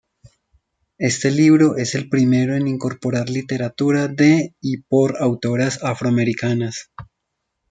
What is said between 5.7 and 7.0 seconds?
afroamericanas.